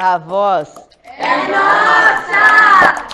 [0.00, 3.08] A voz é nossa!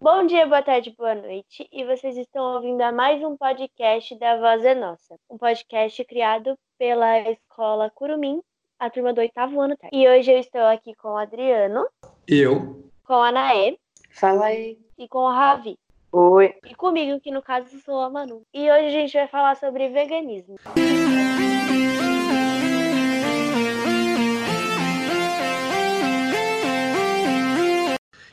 [0.00, 1.68] Bom dia, boa tarde, boa noite.
[1.72, 5.16] E vocês estão ouvindo a mais um podcast da Voz é Nossa.
[5.28, 8.40] Um podcast criado pela Escola Curumim,
[8.78, 9.76] a turma do oitavo ano.
[9.90, 11.88] E hoje eu estou aqui com o Adriano.
[12.28, 12.88] Eu.
[13.02, 13.76] Com a Naê.
[14.12, 14.78] Fala aí.
[14.96, 15.76] E com o Ravi.
[16.12, 16.54] Oi.
[16.64, 18.42] E comigo, que no caso sou a Manu.
[18.54, 20.54] E hoje a gente vai falar sobre veganismo.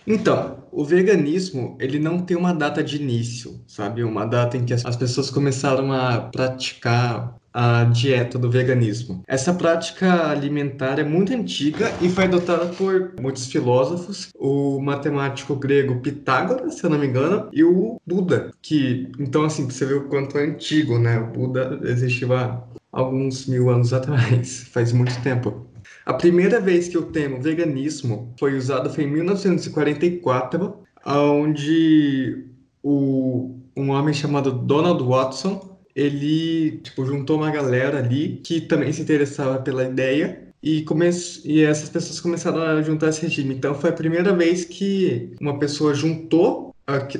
[0.07, 4.03] Então, o veganismo, ele não tem uma data de início, sabe?
[4.03, 9.23] Uma data em que as pessoas começaram a praticar a dieta do veganismo.
[9.27, 15.99] Essa prática alimentar é muito antiga e foi adotada por muitos filósofos, o matemático grego
[15.99, 20.07] Pitágoras, se eu não me engano, e o Buda, que, então assim, você vê o
[20.07, 21.19] quanto é antigo, né?
[21.19, 25.65] O Buda existiu há alguns mil anos atrás, faz muito tempo.
[26.07, 30.73] A primeira vez que o termo veganismo foi usado foi em 1944,
[31.05, 32.45] onde
[32.81, 39.01] o, um homem chamado Donald Watson, ele tipo, juntou uma galera ali que também se
[39.01, 41.09] interessava pela ideia e, come...
[41.43, 43.55] e essas pessoas começaram a juntar esse regime.
[43.55, 46.73] Então foi a primeira vez que uma pessoa juntou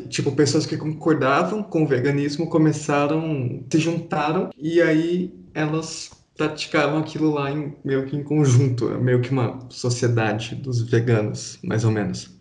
[0.08, 7.34] tipo, pessoas que concordavam com o veganismo começaram, se juntaram e aí elas praticavam aquilo
[7.34, 12.38] lá em, meio que em conjunto, meio que uma sociedade dos veganos, mais ou menos.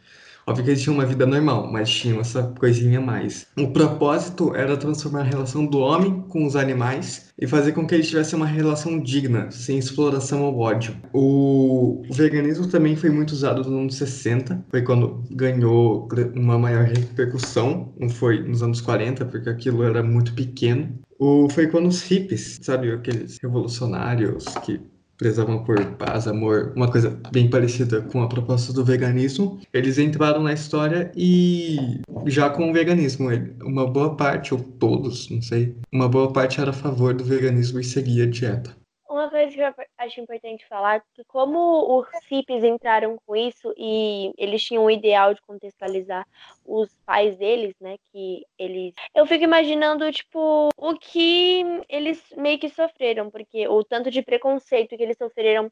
[0.48, 3.48] Óbvio que eles tinham uma vida normal, mas tinham essa coisinha a mais.
[3.58, 7.96] O propósito era transformar a relação do homem com os animais e fazer com que
[7.96, 10.94] eles tivessem uma relação digna, sem exploração ou ódio.
[11.12, 17.92] O veganismo também foi muito usado nos anos 60, foi quando ganhou uma maior repercussão,
[17.98, 20.96] não foi nos anos 40, porque aquilo era muito pequeno.
[21.18, 24.80] O, foi quando os hippies, sabe, aqueles revolucionários que
[25.16, 29.58] prezavam por paz, amor, uma coisa bem parecida com a proposta do veganismo.
[29.72, 33.28] Eles entraram na história e já com o veganismo,
[33.62, 37.80] uma boa parte, ou todos, não sei, uma boa parte era a favor do veganismo
[37.80, 38.76] e seguia a dieta.
[39.08, 44.62] Uma coisa que acho importante falar, que como os hippies entraram com isso e eles
[44.62, 46.26] tinham o ideal de contextualizar
[46.64, 48.94] os pais deles, né, que eles...
[49.14, 54.96] Eu fico imaginando, tipo, o que eles meio que sofreram, porque o tanto de preconceito
[54.96, 55.70] que eles sofreram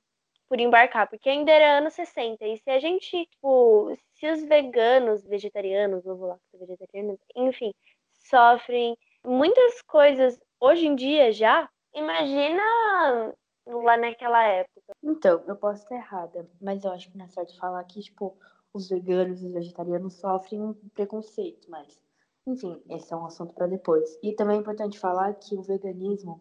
[0.49, 5.25] por embarcar, porque ainda era anos 60, e se a gente, tipo, se os veganos,
[5.25, 7.73] vegetarianos, lá, vegetarianos, enfim,
[8.13, 13.33] sofrem muitas coisas hoje em dia já, Imagina
[13.67, 14.93] lá naquela época.
[15.03, 18.37] Então, eu posso estar errada, mas eu acho que não é certo falar que, tipo,
[18.73, 22.03] os veganos e os vegetarianos sofrem preconceito, mas,
[22.47, 24.19] enfim, esse é um assunto para depois.
[24.23, 26.41] E também é importante falar que o veganismo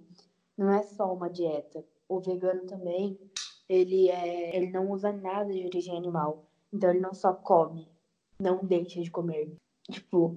[0.58, 1.84] não é só uma dieta.
[2.10, 3.20] O vegano também,
[3.70, 6.46] ele, é, ele não usa nada de origem animal.
[6.72, 7.88] Então, ele não só come,
[8.40, 9.56] não deixa de comer.
[9.90, 10.36] Tipo,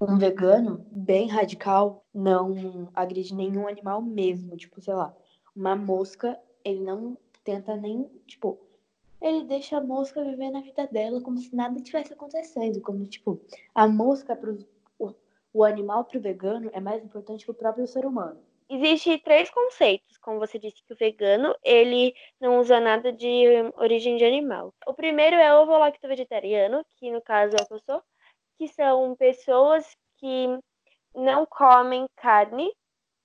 [0.00, 4.56] um vegano bem radical não agride nenhum animal mesmo.
[4.56, 5.14] Tipo, sei lá,
[5.54, 8.58] uma mosca, ele não tenta nem, tipo,
[9.20, 12.80] ele deixa a mosca viver na vida dela como se nada tivesse acontecendo.
[12.80, 13.40] Como, tipo,
[13.74, 14.58] a mosca pro.
[14.98, 15.12] O,
[15.52, 18.40] o animal pro vegano é mais importante que o próprio ser humano.
[18.68, 23.44] Existem três conceitos, como você disse que o vegano ele não usa nada de
[23.76, 24.72] origem de animal.
[24.86, 28.02] O primeiro é o ovo-lacto vegetariano, que no caso é o eu sou,
[28.56, 29.84] que são pessoas
[30.18, 30.46] que
[31.12, 32.72] não comem carne,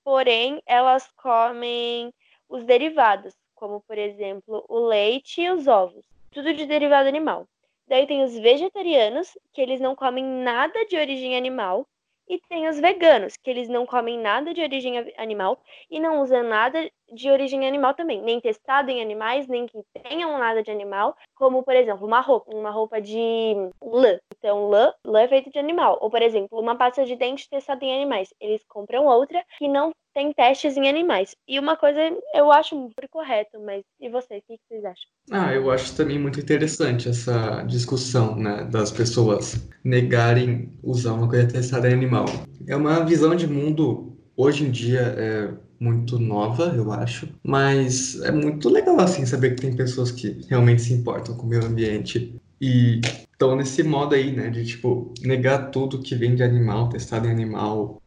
[0.06, 2.14] porém elas comem
[2.48, 7.48] os derivados, como por exemplo o leite e os ovos, tudo de derivado animal.
[7.88, 11.88] Daí tem os vegetarianos, que eles não comem nada de origem animal,
[12.28, 16.44] e tem os veganos, que eles não comem nada de origem animal e não usam
[16.44, 21.16] nada de origem animal também, nem testado em animais, nem que tenham nada de animal,
[21.34, 24.18] como por exemplo, uma roupa, uma roupa de lã.
[24.38, 25.98] Então, lã, lã é feita de animal.
[26.00, 28.28] Ou, por exemplo, uma pasta de dente testada em animais.
[28.40, 31.34] Eles compram outra que não tem testes em animais.
[31.46, 32.00] E uma coisa
[32.34, 35.04] eu acho muito correto, mas e vocês, o que vocês acham?
[35.30, 41.48] Ah, eu acho também muito interessante essa discussão, né, das pessoas negarem usar uma coisa
[41.48, 42.24] testada em animal.
[42.66, 48.32] É uma visão de mundo hoje em dia é muito nova, eu acho, mas é
[48.32, 52.40] muito legal assim saber que tem pessoas que realmente se importam com o meio ambiente
[52.60, 53.00] e
[53.32, 57.30] estão nesse modo aí, né, de tipo negar tudo que vem de animal, testado em
[57.30, 58.00] animal.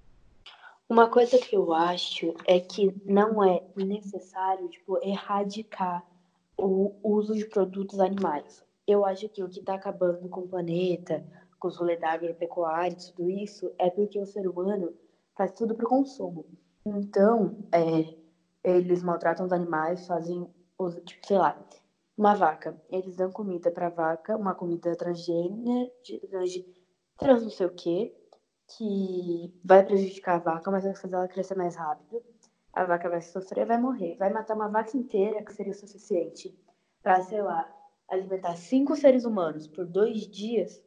[0.90, 6.04] Uma coisa que eu acho é que não é necessário, tipo, erradicar
[6.58, 8.64] o uso de produtos animais.
[8.88, 11.24] Eu acho que o que está acabando com o planeta,
[11.60, 14.92] com os rolês da agropecuária tudo isso, é porque o ser humano
[15.38, 16.44] faz tudo para o consumo.
[16.98, 18.16] Então, é,
[18.64, 20.46] eles maltratam os animais, fazem,
[21.06, 21.58] tipo, sei lá,
[22.18, 22.76] uma vaca.
[22.90, 25.92] Eles dão comida pra vaca, uma comida transgênica,
[26.30, 26.52] trans,
[27.18, 28.14] trans não sei o quê,
[28.78, 32.24] que vai prejudicar a vaca, mas vai fazer ela crescer mais rápido.
[32.74, 34.16] A vaca vai sofrer, vai morrer.
[34.18, 36.56] Vai matar uma vaca inteira, que seria o suficiente
[37.04, 37.70] para, sei lá,
[38.10, 40.82] alimentar cinco seres humanos por dois dias.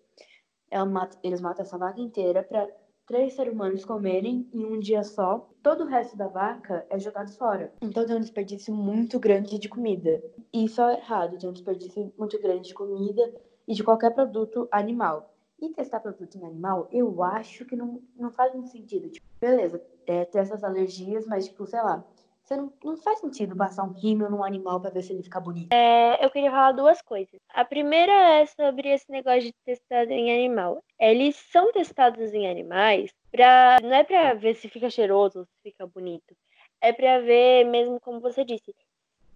[0.88, 2.66] Mata, eles matam essa vaca inteira para
[3.06, 5.48] três seres humanos comerem em um dia só.
[5.62, 7.72] Todo o resto da vaca é jogado fora.
[7.80, 10.22] Então tem um desperdício muito grande de comida.
[10.52, 13.32] Isso é errado, tem um desperdício muito grande de comida
[13.66, 15.34] e de qualquer produto animal.
[15.60, 19.08] E testar produto em animal, eu acho que não, não faz muito sentido.
[19.08, 22.04] Tipo, beleza, é, ter essas alergias, mas, tipo, sei lá,
[22.52, 25.40] você não, não faz sentido passar um rímel num animal para ver se ele fica
[25.40, 25.72] bonito.
[25.72, 27.40] É, eu queria falar duas coisas.
[27.48, 30.82] A primeira é sobre esse negócio de testar em animal.
[31.00, 35.86] Eles são testados em animais pra, não é para ver se fica cheiroso se fica
[35.86, 36.36] bonito.
[36.80, 38.74] É para ver, mesmo como você disse,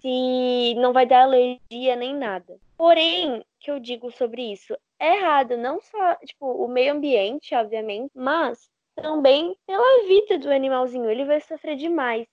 [0.01, 2.59] se não vai dar alergia nem nada.
[2.77, 8.11] Porém, que eu digo sobre isso, é errado não só, tipo, o meio ambiente, obviamente,
[8.15, 12.27] mas também pela vida do animalzinho, ele vai sofrer demais.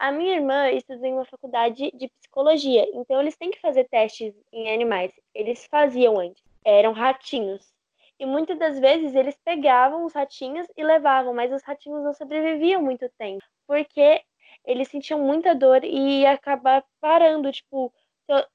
[0.00, 4.34] A minha irmã estuda em uma faculdade de psicologia, então eles têm que fazer testes
[4.50, 5.12] em animais.
[5.34, 7.70] Eles faziam antes, eram ratinhos.
[8.18, 12.80] E muitas das vezes eles pegavam os ratinhos e levavam, mas os ratinhos não sobreviviam
[12.80, 14.22] muito tempo, porque
[14.64, 17.92] eles sentiam muita dor e ia acabar parando, tipo,
[18.26, 18.48] to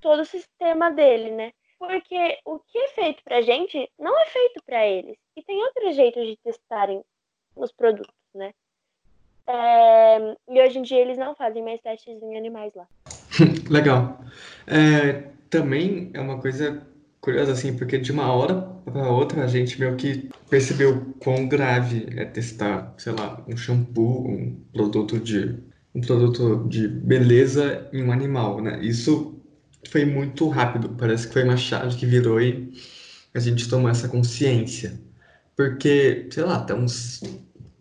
[0.00, 1.52] todo o sistema dele, né?
[1.76, 5.18] Porque o que é feito pra gente não é feito para eles.
[5.34, 7.04] E tem outros jeitos de testarem
[7.56, 8.54] os produtos, né?
[9.48, 10.36] É...
[10.48, 12.86] E hoje em dia eles não fazem mais testes em animais lá.
[13.70, 14.20] Legal.
[14.66, 16.86] É, também é uma coisa
[17.20, 18.54] curiosa, assim, porque de uma hora
[18.84, 24.28] para outra a gente meio que percebeu quão grave é testar, sei lá, um shampoo,
[24.28, 25.58] um produto de
[25.94, 28.78] um produto de beleza em um animal, né?
[28.82, 29.40] Isso
[29.90, 32.72] foi muito rápido, parece que foi uma chave que virou e
[33.34, 35.00] a gente tomou essa consciência.
[35.56, 37.20] Porque, sei lá, até uns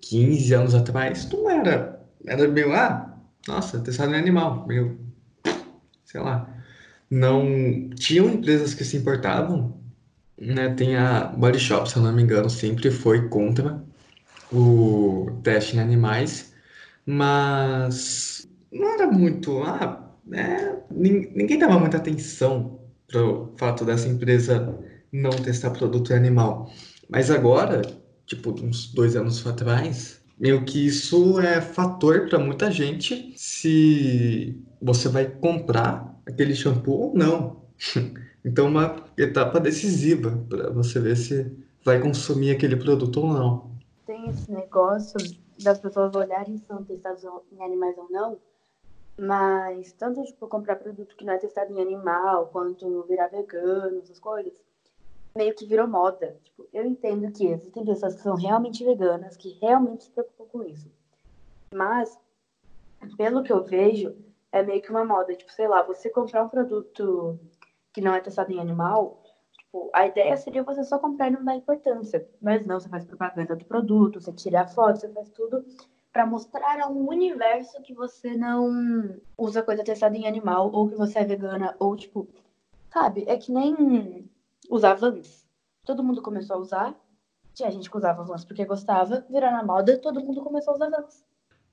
[0.01, 1.99] 15 anos atrás, não era.
[2.25, 3.17] Era meio, ah,
[3.47, 4.99] nossa, testado em animal, meio.
[6.05, 6.49] sei lá.
[7.09, 7.89] Não.
[7.95, 9.79] Tinham empresas que se importavam,
[10.39, 10.69] né?
[10.75, 13.83] Tem a Body Shop, se eu não me engano, sempre foi contra
[14.51, 16.53] o teste em animais,
[17.05, 19.61] mas não era muito.
[19.63, 24.77] Ah, né, ninguém dava muita atenção para o fato dessa empresa
[25.11, 26.71] não testar produto animal.
[27.09, 27.81] Mas agora,
[28.27, 35.09] tipo, uns dois anos atrás, meio que isso é fator para muita gente se você
[35.09, 37.65] vai comprar aquele shampoo ou não.
[38.45, 41.51] Então, uma etapa decisiva para você ver se
[41.83, 43.71] vai consumir aquele produto ou não.
[44.06, 45.18] Tem esse negócio
[45.62, 48.38] das pessoas olharem se são testados em animais ou não,
[49.19, 54.19] mas tanto tipo comprar produto que não é testado em animal, quanto virar vegano, essas
[54.19, 54.53] coisas,
[55.37, 56.37] meio que virou moda.
[56.43, 60.63] Tipo, eu entendo que existem pessoas que são realmente veganas, que realmente se preocupam com
[60.63, 60.91] isso.
[61.73, 62.19] Mas,
[63.15, 64.15] pelo que eu vejo,
[64.51, 65.35] é meio que uma moda.
[65.35, 67.39] Tipo, sei lá, você comprar um produto
[67.93, 69.23] que não é testado em animal,
[69.57, 72.27] tipo, a ideia seria você só comprar e não dar importância.
[72.41, 75.63] Mas não, você faz propaganda do produto, você tira a foto, você faz tudo
[76.11, 81.19] para mostrar ao universo que você não usa coisa testada em animal, ou que você
[81.19, 82.27] é vegana, ou tipo,
[82.91, 83.23] sabe?
[83.27, 84.27] É que nem
[84.69, 85.45] usar Vans.
[85.86, 86.95] Todo mundo começou a usar.
[87.54, 90.90] Tinha gente que usava Vans porque gostava, virou na moda, todo mundo começou a usar
[90.90, 91.24] Vans.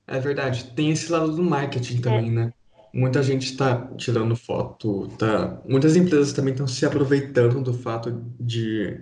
[0.07, 2.31] É verdade, tem esse lado do marketing também, é.
[2.31, 2.53] né?
[2.93, 5.61] Muita gente está tirando foto, tá...
[5.67, 9.01] muitas empresas também estão se aproveitando do fato de,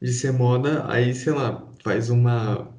[0.00, 2.70] de ser moda, aí, sei lá, faz uma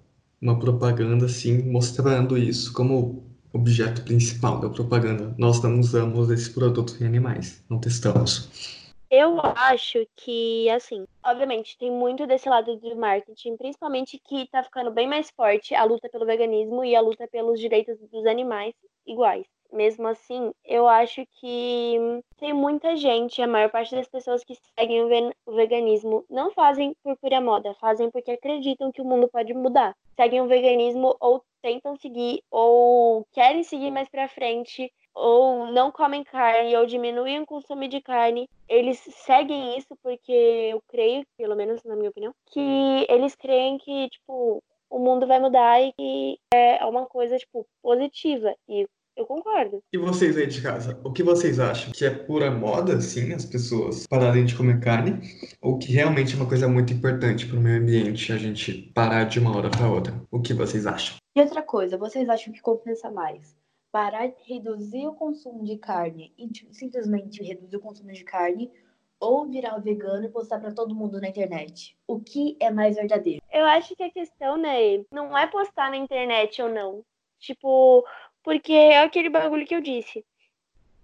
[0.42, 5.36] uma propaganda assim mostrando isso como objeto principal da propaganda.
[5.38, 8.81] Nós não usamos esse produto em animais, não testamos.
[9.12, 14.90] Eu acho que, assim, obviamente, tem muito desse lado do marketing, principalmente que tá ficando
[14.90, 18.74] bem mais forte a luta pelo veganismo e a luta pelos direitos dos animais
[19.06, 21.96] iguais mesmo assim, eu acho que
[22.38, 25.04] tem muita gente, a maior parte das pessoas que seguem
[25.46, 29.96] o veganismo não fazem por pura moda, fazem porque acreditam que o mundo pode mudar.
[30.16, 36.24] Seguem o veganismo ou tentam seguir ou querem seguir mais para frente ou não comem
[36.24, 38.48] carne ou diminuem o consumo de carne.
[38.68, 44.10] Eles seguem isso porque eu creio, pelo menos na minha opinião, que eles creem que
[44.10, 49.84] tipo o mundo vai mudar e que é uma coisa tipo positiva e eu concordo.
[49.94, 51.92] E vocês aí de casa, o que vocês acham?
[51.92, 55.20] Que é pura moda, sim, as pessoas pararem de comer carne?
[55.62, 59.26] Ou que realmente é uma coisa muito importante para o meio ambiente a gente parar
[59.26, 60.14] de uma hora para outra?
[60.32, 61.18] O que vocês acham?
[61.36, 63.56] E outra coisa, vocês acham que compensa mais?
[63.92, 68.72] Parar de reduzir o consumo de carne e simplesmente reduzir o consumo de carne
[69.20, 71.96] ou virar vegano e postar para todo mundo na internet?
[72.08, 73.44] O que é mais verdadeiro?
[73.52, 77.06] Eu acho que a questão, né, não é postar na internet ou não.
[77.38, 78.06] Tipo,
[78.44, 80.26] porque é aquele bagulho que eu disse.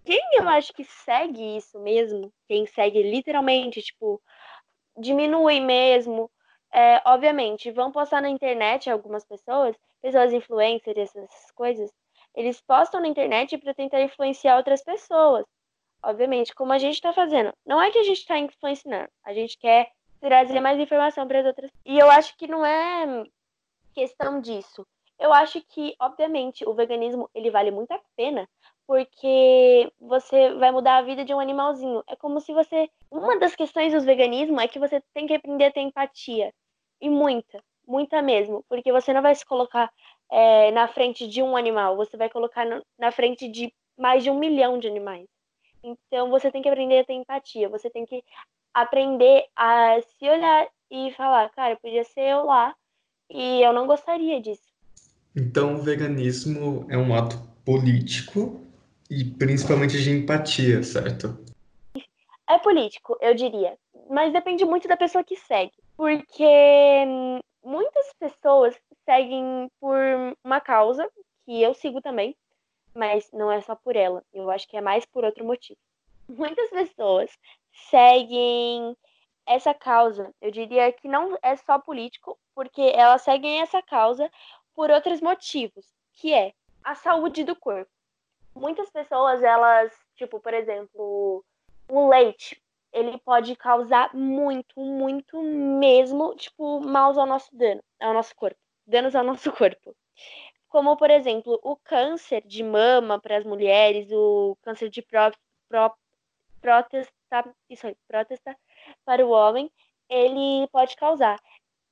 [0.04, 4.22] Quem eu acho que segue isso mesmo, quem segue literalmente, tipo,
[4.98, 6.32] diminui mesmo.
[6.72, 11.92] É, obviamente, vão postar na internet algumas pessoas, pessoas influencers, essas coisas,
[12.36, 15.46] eles postam na internet para tentar influenciar outras pessoas.
[16.04, 17.52] Obviamente, como a gente está fazendo.
[17.66, 21.46] Não é que a gente está influenciando, a gente quer trazer mais informação para as
[21.46, 21.72] outras.
[21.86, 23.24] E eu acho que não é
[23.94, 24.86] questão disso.
[25.20, 28.48] Eu acho que, obviamente, o veganismo ele vale muito a pena,
[28.86, 32.04] porque você vai mudar a vida de um animalzinho.
[32.08, 32.90] É como se você.
[33.10, 36.54] Uma das questões do veganismo é que você tem que aprender a ter empatia.
[37.02, 38.64] E muita, muita mesmo.
[38.70, 39.92] Porque você não vai se colocar
[40.32, 42.66] é, na frente de um animal, você vai colocar
[42.98, 45.26] na frente de mais de um milhão de animais.
[45.84, 48.24] Então você tem que aprender a ter empatia, você tem que
[48.74, 52.76] aprender a se olhar e falar, cara, podia ser eu lá
[53.30, 54.68] e eu não gostaria disso.
[55.36, 58.62] Então o veganismo é um ato político
[59.10, 61.38] e principalmente de empatia, certo?
[62.50, 63.78] É político, eu diria,
[64.10, 66.46] mas depende muito da pessoa que segue, porque
[67.06, 69.98] hum, muitas pessoas seguem por
[70.42, 71.12] uma causa
[71.46, 72.34] que eu sigo também,
[72.96, 74.24] mas não é só por ela.
[74.34, 75.78] Eu acho que é mais por outro motivo.
[76.30, 77.38] Muitas pessoas
[77.90, 78.96] seguem
[79.46, 80.34] essa causa.
[80.42, 84.32] Eu diria que não é só político, porque elas seguem essa causa
[84.74, 87.92] por outros motivos, que é a saúde do corpo.
[88.56, 91.44] Muitas pessoas, elas, tipo, por exemplo,
[91.90, 92.62] o leite,
[93.00, 99.16] ele pode causar muito, muito mesmo, tipo, maus ao nosso dano, ao nosso corpo, danos
[99.16, 99.96] ao nosso corpo
[100.70, 105.32] como por exemplo o câncer de mama para as mulheres, o câncer de pró,
[105.70, 105.96] pró,
[106.62, 108.58] próstata, isso aí, próstata
[109.06, 109.72] para o homem,
[110.10, 111.40] ele pode causar.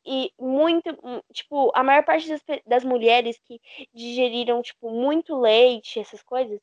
[0.05, 3.59] E muito, hum, tipo, a maior parte das, das mulheres que
[3.93, 6.59] digeriram, tipo, muito leite, essas coisas,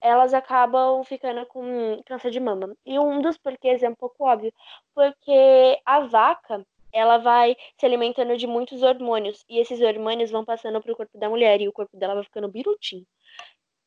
[0.00, 2.74] elas acabam ficando com câncer de mama.
[2.86, 4.52] E um dos porquês é um pouco óbvio,
[4.94, 10.80] porque a vaca, ela vai se alimentando de muitos hormônios e esses hormônios vão passando
[10.80, 13.06] para o corpo da mulher e o corpo dela vai ficando birutinho.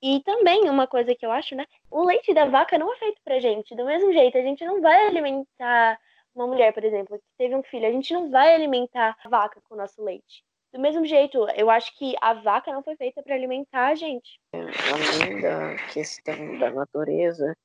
[0.01, 1.65] E também uma coisa que eu acho, né?
[1.89, 3.75] O leite da vaca não é feito pra gente.
[3.75, 5.97] Do mesmo jeito, a gente não vai alimentar
[6.35, 9.61] uma mulher, por exemplo, que teve um filho, a gente não vai alimentar a vaca
[9.61, 10.43] com o nosso leite.
[10.73, 14.39] Do mesmo jeito, eu acho que a vaca não foi feita para alimentar a gente.
[14.51, 17.55] Além da questão da natureza,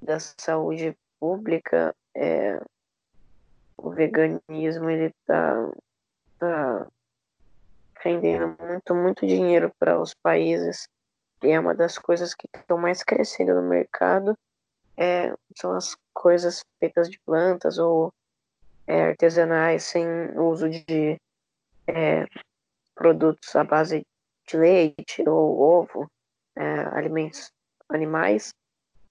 [0.00, 2.58] da saúde pública, é,
[3.76, 5.72] o veganismo ele tá,
[6.38, 6.86] tá
[8.00, 10.88] rendendo muito, muito dinheiro para os países
[11.42, 14.36] e é uma das coisas que estão mais crescendo no mercado
[14.96, 18.12] é, são as coisas feitas de plantas ou
[18.86, 21.16] é, artesanais sem uso de
[21.88, 22.26] é,
[22.94, 24.06] produtos à base
[24.46, 26.10] de leite ou ovo,
[26.56, 26.62] é,
[26.96, 27.50] alimentos
[27.88, 28.54] animais.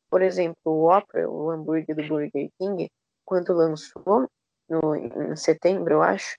[0.09, 2.89] Por exemplo, o Whopper, o hambúrguer do Burger King,
[3.25, 4.29] quando lançou,
[4.69, 6.37] no, em setembro, eu acho,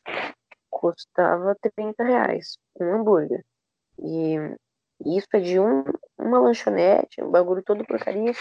[0.71, 3.45] custava 30 reais um hambúrguer.
[3.99, 4.37] E
[5.05, 5.85] isso é de um,
[6.19, 8.33] uma lanchonete, um bagulho todo porcaria.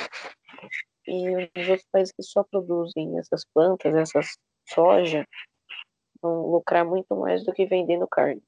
[1.08, 4.38] E os outros países que só produzem essas plantas, essas
[4.68, 5.26] soja,
[6.22, 8.42] vão lucrar muito mais do que vendendo carne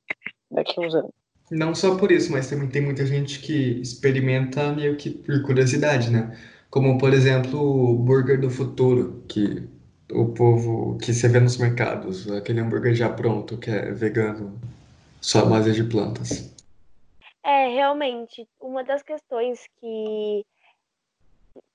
[0.50, 1.12] daqui a uns anos.
[1.52, 6.12] Não só por isso, mas também tem muita gente que experimenta meio que por curiosidade,
[6.12, 6.38] né?
[6.70, 9.68] Como, por exemplo, o burger do futuro, que
[10.12, 14.60] o povo que você vê nos mercados, aquele hambúrguer já pronto, que é vegano,
[15.20, 16.54] só à base de plantas.
[17.44, 20.46] É, realmente, uma das questões que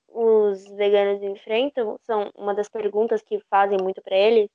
[0.07, 4.49] os veganos enfrentam, são uma das perguntas que fazem muito para eles,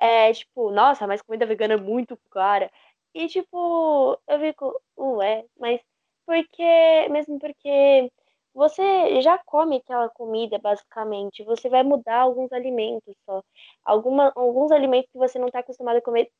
[0.00, 2.70] é tipo, nossa, mas comida vegana é muito cara.
[3.14, 5.80] E tipo, eu fico, ué, mas
[6.26, 8.10] porque, mesmo porque
[8.54, 11.44] você já come aquela comida, basicamente.
[11.44, 13.42] Você vai mudar alguns alimentos só.
[13.84, 16.30] Alguma, alguns alimentos que você não está acostumado a comer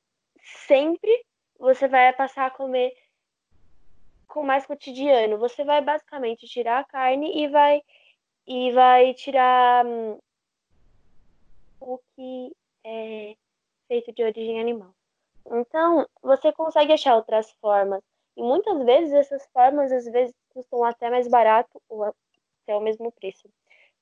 [0.67, 1.11] sempre,
[1.59, 2.93] você vai passar a comer
[4.29, 5.39] com mais cotidiano.
[5.39, 7.83] Você vai basicamente tirar a carne e vai
[8.47, 10.19] e vai tirar hum,
[11.81, 12.53] o que
[12.85, 13.37] é
[13.89, 14.95] feito de origem animal.
[15.51, 18.03] Então, você consegue achar outras formas.
[18.37, 23.13] E muitas vezes essas formas às vezes custam até mais barato ou até o mesmo
[23.13, 23.49] preço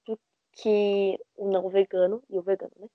[0.07, 0.19] do
[0.53, 2.89] que o não vegano e o vegano, né?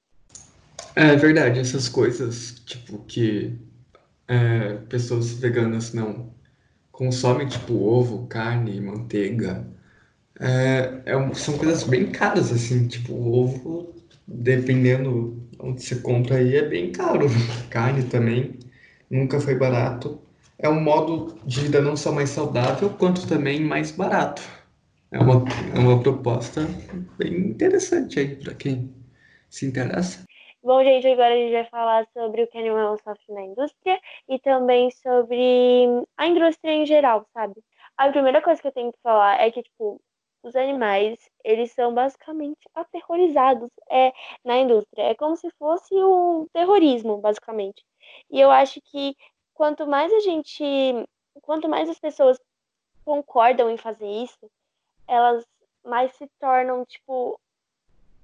[0.96, 3.58] É verdade, essas coisas, tipo, que
[4.28, 6.34] é, pessoas veganas não
[6.92, 9.66] consomem tipo ovo, carne, manteiga,
[10.40, 13.94] é, é, são coisas bem caras, assim, tipo, ovo,
[14.28, 17.28] dependendo onde você compra aí, é bem caro.
[17.70, 18.58] Carne também,
[19.10, 20.22] nunca foi barato.
[20.58, 24.42] É um modo de vida não só mais saudável, quanto também mais barato.
[25.12, 25.44] É uma,
[25.76, 26.62] é uma proposta
[27.18, 28.94] bem interessante aí para quem
[29.50, 30.24] se interessa.
[30.62, 34.38] Bom, gente, agora a gente vai falar sobre o que animal sofre na indústria e
[34.40, 35.88] também sobre
[36.18, 37.56] a indústria em geral, sabe?
[37.98, 40.02] A primeira coisa que eu tenho que falar é que, tipo,
[40.42, 45.04] os animais, eles são basicamente aterrorizados é, na indústria.
[45.04, 47.86] É como se fosse um terrorismo, basicamente.
[48.30, 49.16] E eu acho que
[49.54, 50.64] quanto mais a gente,
[51.42, 52.40] quanto mais as pessoas
[53.04, 54.50] concordam em fazer isso,
[55.08, 55.46] elas
[55.84, 57.40] mais se tornam, tipo,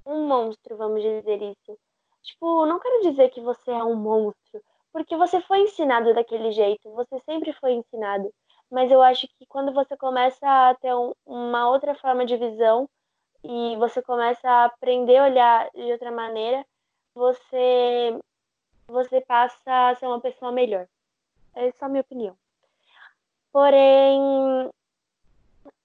[0.05, 1.77] um monstro, vamos dizer isso.
[2.21, 6.89] Tipo, não quero dizer que você é um monstro, porque você foi ensinado daquele jeito,
[6.91, 8.33] você sempre foi ensinado
[8.71, 12.89] mas eu acho que quando você começa a ter um, uma outra forma de visão
[13.43, 16.65] e você começa a aprender a olhar de outra maneira,
[17.13, 18.19] você
[18.87, 20.87] você passa a ser uma pessoa melhor.
[21.55, 22.37] Essa é a minha opinião.
[23.51, 24.69] Porém,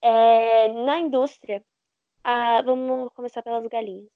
[0.02, 1.62] é, na indústria,
[2.24, 4.08] a, vamos começar pelas galinhas.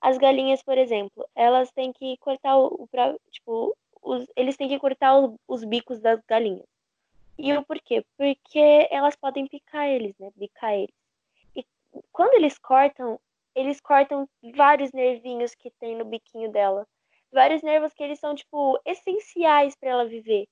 [0.00, 2.88] As galinhas, por exemplo, elas têm que cortar o, o
[3.30, 6.66] tipo, os, eles têm que cortar os, os bicos das galinhas.
[7.38, 8.04] E o porquê?
[8.16, 10.30] Porque elas podem picar eles, né?
[10.36, 10.94] Picar eles.
[11.54, 11.64] E
[12.10, 13.20] quando eles cortam,
[13.54, 16.84] eles cortam vários nervinhos que tem no biquinho dela.
[17.32, 20.48] Vários nervos que eles são, tipo, essenciais para ela viver.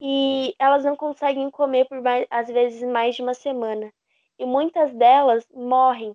[0.00, 3.92] E elas não conseguem comer por, mais, às vezes, mais de uma semana.
[4.38, 6.14] E muitas delas morrem.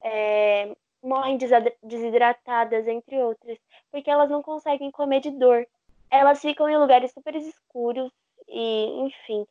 [0.00, 1.38] É, morrem
[1.80, 3.58] desidratadas, entre outras.
[3.90, 5.64] Porque elas não conseguem comer de dor.
[6.10, 8.12] Elas ficam em lugares super escuros,
[8.52, 9.46] e, enfim,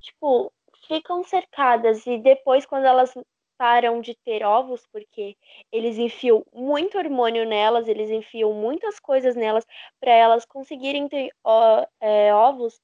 [0.00, 0.52] tipo,
[0.86, 3.14] ficam cercadas e depois quando elas
[3.56, 5.36] param de ter ovos, porque
[5.72, 9.66] eles enfiam muito hormônio nelas, eles enfiam muitas coisas nelas
[9.98, 12.80] para elas conseguirem ter ó, é, ovos.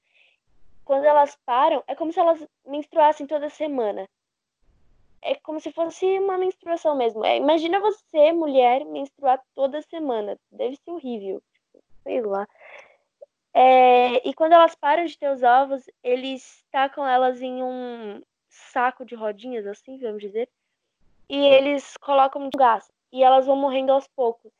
[0.83, 4.07] Quando elas param, é como se elas menstruassem toda semana.
[5.21, 7.23] É como se fosse uma menstruação mesmo.
[7.23, 10.37] É, imagina você, mulher, menstruar toda semana.
[10.51, 11.41] Deve ser horrível.
[12.03, 12.45] Sei lá.
[13.53, 19.05] É, e quando elas param de ter os ovos, eles tacam elas em um saco
[19.05, 20.49] de rodinhas, assim, vamos dizer,
[21.29, 22.91] e eles colocam gás.
[23.11, 24.51] E elas vão morrendo aos poucos.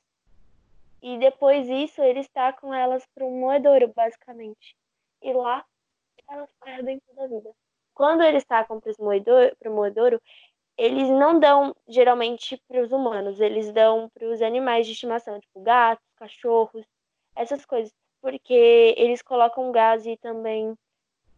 [1.01, 4.77] E depois disso, eles tacam elas para um moedouro, basicamente.
[5.21, 5.65] E lá,
[6.29, 7.51] elas perdem toda a vida.
[7.93, 10.21] Quando eles tacam para o moedouro,
[10.77, 15.61] eles não dão geralmente para os humanos, eles dão para os animais de estimação, tipo
[15.61, 16.85] gatos, cachorros,
[17.35, 17.93] essas coisas
[18.23, 20.77] porque eles colocam gás e também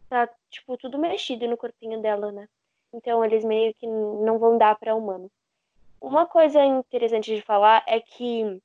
[0.08, 2.48] tá, tipo, tudo mexido no corpinho dela, né?
[2.92, 5.28] Então eles meio que não vão dar para humano.
[6.00, 8.62] Uma coisa interessante de falar é que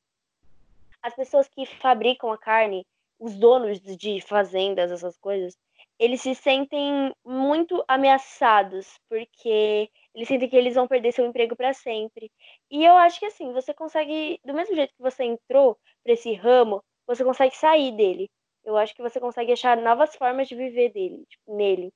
[1.01, 2.85] as pessoas que fabricam a carne,
[3.19, 5.57] os donos de fazendas, essas coisas,
[5.97, 11.73] eles se sentem muito ameaçados, porque eles sentem que eles vão perder seu emprego para
[11.73, 12.31] sempre.
[12.69, 16.33] E eu acho que assim, você consegue, do mesmo jeito que você entrou para esse
[16.35, 18.29] ramo, você consegue sair dele.
[18.63, 21.91] Eu acho que você consegue achar novas formas de viver dele, tipo, nele.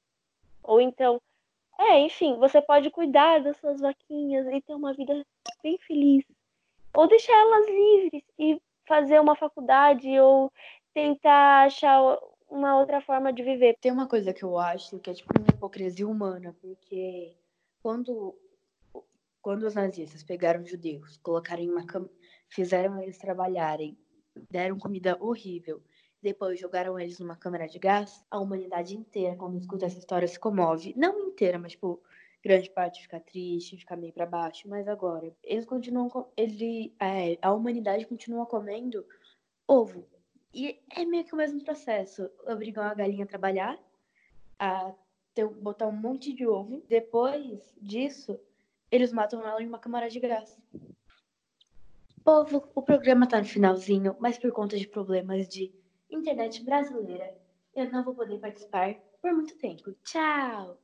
[0.64, 1.22] Ou então,
[1.78, 5.26] é, enfim, você pode cuidar das suas vaquinhas e ter uma vida
[5.62, 6.24] bem feliz.
[6.94, 10.52] Ou deixar elas livres e fazer uma faculdade ou
[10.94, 12.18] tentar achar
[12.50, 13.76] uma outra forma de viver.
[13.82, 17.36] Tem uma coisa que eu acho que é tipo uma hipocrisia humana, porque
[17.82, 18.36] quando
[19.42, 21.86] quando os nazistas pegaram judeus, colocaram em uma
[22.50, 23.96] fizeram eles trabalharem
[24.50, 25.82] deram comida horrível,
[26.26, 30.40] depois jogaram eles numa câmara de gás, a humanidade inteira, quando escuta essa história, se
[30.40, 30.92] comove.
[30.98, 32.02] Não inteira, mas, tipo,
[32.44, 34.68] grande parte fica triste, fica meio para baixo.
[34.68, 36.10] Mas agora, eles continuam.
[36.36, 39.06] Ele, é, a humanidade continua comendo
[39.68, 40.08] ovo.
[40.52, 42.28] E é meio que o mesmo processo.
[42.48, 43.78] Obrigam a galinha a trabalhar,
[44.58, 44.96] a
[45.36, 46.84] ter, botar um monte de ovo.
[46.90, 48.40] Depois disso,
[48.90, 50.58] eles matam ela em uma câmara de gás.
[52.26, 55.72] Povo, o programa tá no finalzinho, mas por conta de problemas de
[56.10, 57.36] internet brasileira,
[57.76, 59.96] eu não vou poder participar por muito tempo.
[60.04, 60.80] Tchau!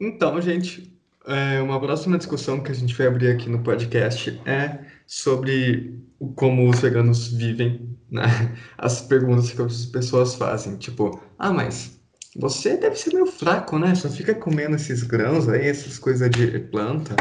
[0.00, 0.92] Então, gente,
[1.28, 5.96] é, uma próxima discussão que a gente vai abrir aqui no podcast é sobre
[6.34, 8.22] como os veganos vivem, né?
[8.76, 12.00] As perguntas que as pessoas fazem, tipo, ah, mas
[12.36, 13.94] você deve ser meio fraco, né?
[13.94, 17.16] Só fica comendo esses grãos aí, essas coisas de planta.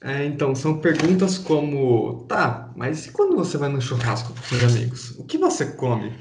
[0.00, 4.62] É, então, são perguntas como: tá, mas e quando você vai no churrasco com seus
[4.64, 5.10] amigos?
[5.18, 6.12] O que você come?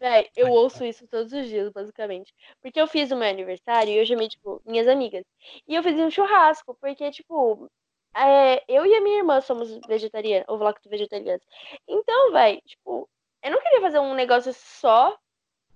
[0.00, 2.32] Véi, eu ouço isso todos os dias, basicamente.
[2.62, 5.24] Porque eu fiz o meu aniversário e eu chamei, tipo, minhas amigas.
[5.66, 7.68] E eu fiz um churrasco, porque, tipo,
[8.16, 11.42] é, eu e a minha irmã somos vegetarianas, ou lacto vegetarianas.
[11.86, 13.08] Então, véi, tipo,
[13.48, 15.18] eu não queria fazer um negócio só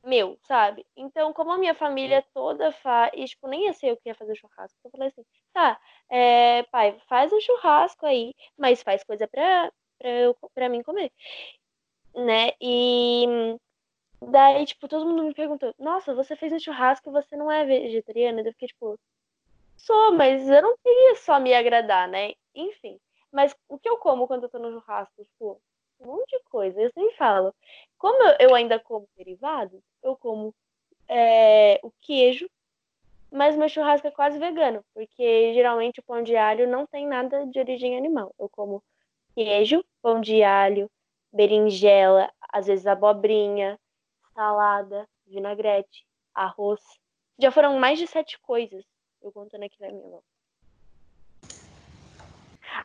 [0.04, 0.84] meu, sabe?
[0.96, 4.14] Então, como a minha família toda faz, e tipo, nem ia ser eu que ia
[4.14, 4.78] fazer churrasco.
[4.84, 5.80] Eu falei assim, tá,
[6.10, 11.10] é, pai, faz um churrasco aí, mas faz coisa pra, pra, eu, pra mim comer.
[12.14, 12.52] Né?
[12.60, 13.24] E
[14.20, 17.64] daí, tipo, todo mundo me perguntou, nossa, você fez um churrasco e você não é
[17.64, 18.40] vegetariana?
[18.40, 18.98] Eu fiquei, tipo,
[19.76, 22.32] sou, mas eu não queria só me agradar, né?
[22.54, 22.98] Enfim.
[23.32, 25.24] Mas o que eu como quando eu tô no churrasco?
[25.24, 25.60] Tipo,
[26.02, 26.80] um monte de coisa.
[26.80, 27.54] Eu sempre falo.
[27.98, 30.54] Como eu ainda como derivados, eu como
[31.08, 32.48] é, o queijo,
[33.30, 37.46] mas meu churrasco é quase vegano, porque geralmente o pão de alho não tem nada
[37.46, 38.34] de origem animal.
[38.38, 38.82] Eu como
[39.34, 40.90] queijo, pão de alho,
[41.32, 43.78] berinjela, às vezes abobrinha,
[44.34, 46.80] salada, vinagrete, arroz.
[47.38, 48.84] Já foram mais de sete coisas,
[49.22, 50.22] eu contando aqui na minha mão.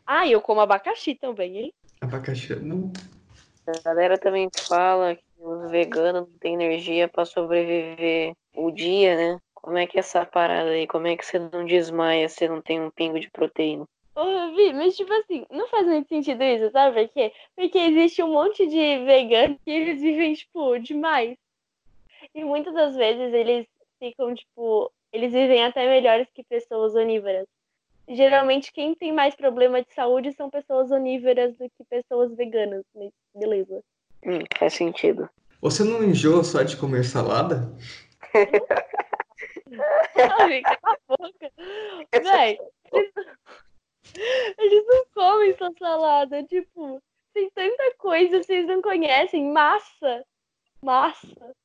[0.06, 1.74] Ah, eu como abacaxi também, hein?
[2.02, 2.92] Abacaxi, não.
[3.68, 9.40] A galera também fala que os veganos não têm energia para sobreviver o dia, né?
[9.54, 10.88] Como é que é essa parada aí?
[10.88, 13.86] Como é que você não desmaia se não tem um pingo de proteína?
[14.16, 17.34] Ô, Vi, mas tipo assim, não faz muito sentido isso, sabe por quê?
[17.56, 21.38] Porque existe um monte de veganos que eles vivem, tipo, demais.
[22.34, 23.68] E muitas das vezes eles
[24.00, 27.46] ficam, tipo, eles vivem até melhores que pessoas onívoras.
[28.08, 33.12] Geralmente quem tem mais problema de saúde são pessoas onívoras do que pessoas veganas, mas
[33.36, 33.84] beleza.
[34.26, 35.30] Hum, faz sentido.
[35.62, 37.70] Você não enjoa só de comer salada?
[40.40, 41.52] Ai, cala a boca.
[42.24, 42.58] Véi,
[42.94, 43.14] eles,
[44.58, 46.44] eles não comem só salada.
[46.44, 47.02] Tipo,
[47.34, 49.52] tem tanta coisa, vocês não conhecem.
[49.52, 50.26] Massa.
[50.82, 51.56] Massa.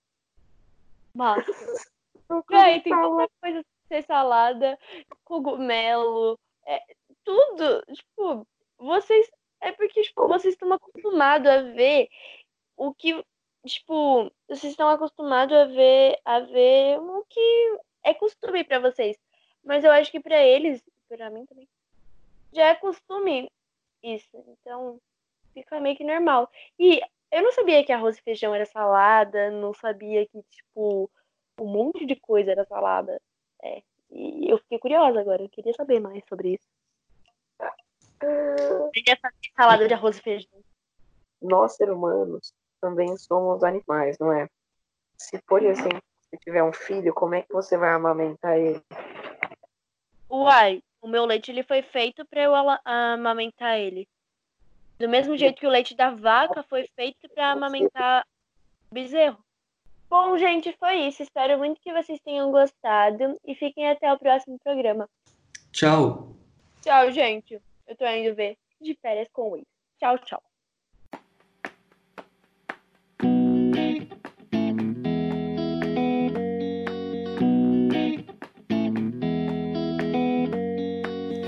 [1.15, 1.53] Massa.
[2.51, 4.79] Véi, tem tanta coisa ser salada,
[5.25, 6.81] cogumelo, é,
[7.25, 7.83] tudo.
[7.93, 8.47] Tipo,
[8.79, 9.31] vocês.
[9.61, 12.09] É porque tipo, vocês estão acostumados a ver
[12.77, 13.25] o que.
[13.67, 19.17] Tipo, vocês estão acostumados a ver, a ver o que é costume para vocês.
[19.63, 21.69] Mas eu acho que para eles, para mim também,
[22.53, 23.49] já é costume
[24.03, 24.45] isso.
[24.49, 25.01] Então,
[25.55, 26.51] fica meio que normal.
[26.79, 27.01] E
[27.31, 31.09] eu não sabia que arroz e feijão era salada, não sabia que, tipo,
[31.61, 33.21] um monte de coisa era salada.
[33.63, 33.83] É.
[34.11, 36.67] E eu fiquei curiosa agora, eu queria saber mais sobre isso.
[38.21, 40.61] Eu queria fazer salada de arroz e feijão.
[41.41, 44.49] Nós, seres humanos, também somos animais, não é?
[45.17, 48.83] Se, por exemplo, você tiver um filho, como é que você vai amamentar ele?
[50.31, 52.53] Uai, o meu leite ele foi feito para eu
[52.85, 54.09] amamentar ele.
[54.99, 58.25] Do mesmo jeito que o leite da vaca foi feito para amamentar
[58.91, 59.43] o bezerro.
[60.13, 61.23] Bom, gente, foi isso.
[61.23, 65.09] Espero muito que vocês tenham gostado e fiquem até o próximo programa.
[65.73, 66.37] Tchau.
[66.83, 67.59] Tchau, gente.
[67.87, 69.67] Eu tô indo ver de férias com o Will.
[69.99, 70.43] Tchau, tchau.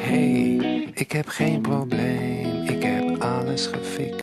[0.09, 4.23] Hey, ik heb geen probleem, ik heb alles gefixt.